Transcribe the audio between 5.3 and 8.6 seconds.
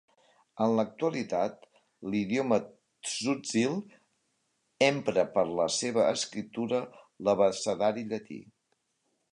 per a la seva escriptura l'abecedari llatí.